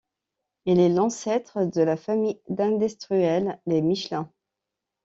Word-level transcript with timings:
Il 0.65 0.79
est 0.79 0.89
l'ancêtre 0.89 1.63
de 1.65 1.83
la 1.83 1.95
famille 1.95 2.41
d'industriels, 2.49 3.61
les 3.67 3.83
Michelin. 3.83 4.31